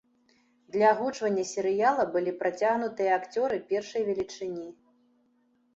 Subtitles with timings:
[0.75, 4.67] Для агучвання серыяла былі прыцягнутыя акцёры першай велічыні.